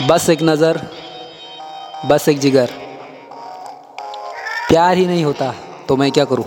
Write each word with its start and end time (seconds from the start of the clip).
बस 0.00 0.28
एक 0.30 0.42
नज़र 0.42 0.78
बस 2.06 2.28
एक 2.28 2.38
जिगर। 2.40 2.70
प्यार 4.68 4.96
ही 4.96 5.06
नहीं 5.06 5.24
होता 5.24 5.52
तो 5.88 5.96
मैं 5.96 6.10
क्या 6.12 6.24
करूँ? 6.24 6.44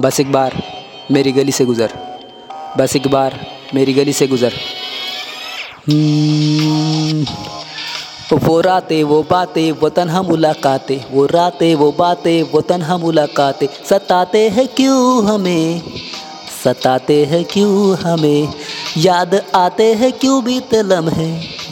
बस 0.00 0.20
एक 0.20 0.32
बार 0.32 0.52
मेरी 1.12 1.32
गली 1.32 1.52
से 1.52 1.64
गुज़र 1.64 1.92
बस 2.78 2.96
एक 2.96 3.08
बार 3.08 3.38
मेरी 3.74 3.92
गली 3.94 4.12
से 4.12 4.26
गुज़र। 4.26 4.52
हम्म, 5.88 7.26
वो 8.38 8.60
रातें 8.60 9.02
वो 9.04 9.22
बातें 9.22 9.70
वो 9.72 9.88
तन्हा 9.88 10.22
मुलाकातें। 10.22 10.98
वो 11.10 11.26
रातें 11.26 11.74
वो 11.74 11.90
बातें 11.92 12.42
वो 12.42 12.60
तन्हा 12.60 12.96
मुलाकातें। 12.98 13.66
सताते 13.84 14.48
हैं 14.48 14.66
क्यों 14.68 15.26
हमें? 15.26 15.82
सताते 16.64 17.24
हैं 17.24 17.44
क्यों 17.44 17.96
हमें? 17.96 18.52
याद 18.98 19.34
आते 19.54 19.84
हैं 19.94 20.12
क्यों 20.12 20.44
भी 20.44 20.54
बीते 20.54 20.82
लम्हे 20.82 21.26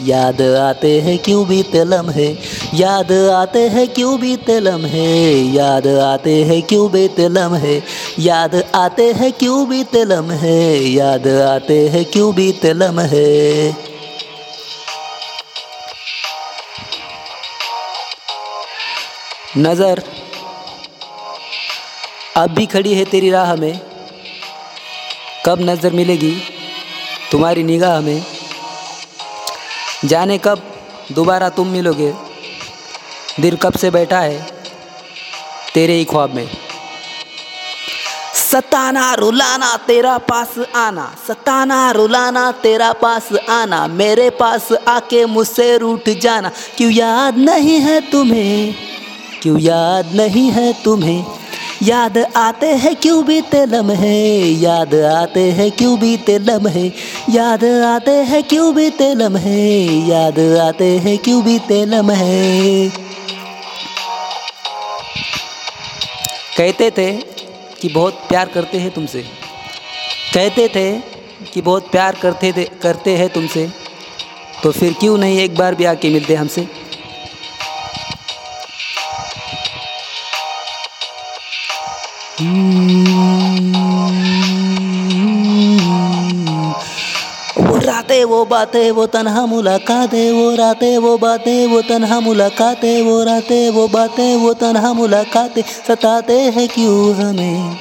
याद 0.05 0.41
आते 0.41 0.89
हैं 1.01 1.17
क्यों 1.17 1.45
भी 1.47 1.55
बीते 1.55 1.83
लम्हे 1.83 2.27
याद 2.73 3.11
आते 3.11 3.67
हैं 3.69 3.87
क्यों 3.87 4.19
भी 4.19 4.35
बीते 4.37 4.59
लम्हे 4.59 5.07
याद 5.53 5.87
आते 5.87 6.33
हैं 6.43 6.61
क्यों 6.63 6.89
भी 6.91 7.07
बीते 7.07 7.27
लम्हे 7.27 7.75
याद 8.19 8.55
आते 8.55 9.11
हैं 9.13 9.31
क्यों 9.33 9.67
भी 9.67 9.77
बीते 9.77 10.03
लम्हे 10.03 10.77
याद 10.87 11.27
आते 11.27 11.79
हैं 11.89 12.05
क्यों 12.05 12.33
भी 12.35 12.51
बीते 12.51 12.73
लम्हे 12.73 13.27
नज़र। 19.57 20.03
अब 22.37 22.49
भी 22.49 22.65
खड़ी 22.65 22.93
है 22.93 23.05
तेरी 23.05 23.29
राह 23.29 23.55
में। 23.55 23.79
कब 25.45 25.61
नज़र 25.61 25.93
मिलेगी? 25.93 26.35
तुम्हारी 27.31 27.63
निगाह 27.63 27.99
में। 28.01 28.25
जाने 30.05 30.37
कब 30.37 30.61
दोबारा 31.11 31.49
तुम 31.49 31.67
मिलोगे? 31.67 32.13
दिल 33.39 33.55
कब 33.55 33.73
से 33.73 33.91
बैठा 33.91 34.19
है 34.19 34.47
तेरे 35.73 35.93
ही 35.93 36.05
ख्वाब 36.05 36.33
में? 36.33 36.49
सताना 38.51 39.13
रुलाना 39.13 39.77
तेरा 39.77 40.17
पास 40.17 40.53
आना, 40.75 41.15
सताना 41.27 41.91
रुलाना 41.91 42.51
तेरा 42.51 42.91
पास 42.93 43.29
आना, 43.49 43.87
मेरे 43.87 44.29
पास 44.29 44.71
आके 44.87 45.25
मुझसे 45.25 45.77
रूठ 45.77 46.09
जाना। 46.09 46.51
क्यों 46.77 46.91
याद 46.91 47.37
नहीं 47.37 47.79
है 47.79 47.99
तुम्हें? 48.11 48.75
क्यों 49.41 49.59
याद 49.59 50.15
नहीं 50.15 50.51
है 50.51 50.73
तुम्हें? 50.83 51.25
याद 51.83 52.17
आते 52.35 52.67
हैं 52.67 52.95
क्यों 52.95 53.25
बीते 53.25 53.65
लम्हे? 53.65 54.37
याद 54.43 54.95
आते 54.95 55.39
हैं 55.39 55.71
क्यों 55.71 55.99
बीते 55.99 56.39
लम्हे? 56.39 56.91
याद 57.29 57.65
आते 57.65 58.11
हैं 58.11 58.43
क्यों 58.43 58.75
बीते 58.75 59.13
लम्हे? 59.13 59.83
याद 59.85 60.39
आते 60.39 60.85
हैं 60.85 61.17
क्यों 61.17 61.43
बीते 61.43 61.85
लम्हे? 61.85 62.89
कहते 66.57 66.91
थे 66.91 67.11
कि 67.81 67.87
बहुत 67.87 68.13
प्यार 68.13 68.47
करते 68.47 68.77
हैं 68.77 68.91
तुमसे। 68.91 69.21
कहते 70.33 70.67
थे 70.67 70.99
कि 71.53 71.61
बहुत 71.61 71.91
प्यार 71.91 72.15
करते 72.15 72.51
थे 72.51 72.63
करते 72.63 73.17
हैं 73.17 73.29
तुमसे। 73.29 73.69
तो 74.63 74.71
फिर 74.71 74.93
क्यों 74.93 75.17
नहीं 75.17 75.39
एक 75.39 75.55
बार 75.55 75.75
भी 75.75 75.85
आके 75.85 76.09
मिलते 76.09 76.35
हमसे? 76.35 76.76
वो 82.37 82.45
रातें 87.77 88.23
वो 88.23 88.45
बातें, 88.45 88.91
वो 88.91 89.05
तनहा 89.05 89.45
मुलाकातें, 89.45 90.31
वो 90.31 90.55
रातें, 90.55 90.97
वो 90.97 91.17
बातें, 91.17 91.67
वो 91.67 91.81
तनहा 91.81 92.19
मुलाकातें, 92.19 93.01
वो 93.03 93.23
रातें, 93.23 93.69
वो 93.69 93.87
बातें, 93.87 94.35
वो 94.35 94.53
तनहा 94.53 94.93
मुलाकातें। 94.93 95.61
सताते 95.87 96.41
हैं 96.41 96.67
क्यों 96.67 97.15
हमें? 97.15 97.75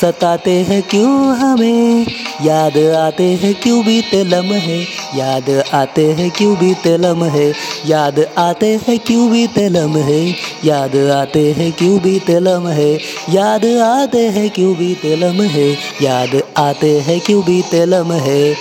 सताते 0.00 0.50
हैं 0.50 0.82
क्यों 0.82 1.36
हमें? 1.36 2.06
याद 2.42 2.78
आते 2.78 3.24
हैं 3.24 3.54
क्यों 3.54 3.84
बीते 3.84 4.24
लम्हे 4.24 4.78
याद 5.18 5.62
आते 5.74 6.12
हैं 6.12 6.30
क्यों 6.30 6.54
बीते 6.56 6.96
लम्हे 6.96 7.52
याद 7.86 8.26
आते 8.38 8.80
हैं 8.88 8.98
क्यों 8.98 9.30
बीते 9.30 9.68
लम्हे 9.68 10.20
याद 10.64 10.96
आते 10.96 11.52
हैं 11.52 11.72
क्यों 11.72 12.00
बीते 12.02 12.40
लम्हे 12.40 12.92
याद 13.34 13.66
आते 13.66 14.28
हैं 14.28 14.50
क्यों 14.50 14.74
बीते 14.74 15.16
लम्हे 15.16 15.70
याद 16.02 16.42
आते 16.56 17.00
हैं 17.00 17.20
क्यों 17.20 17.42
बीते 17.42 17.84
लम्हे. 17.86 18.54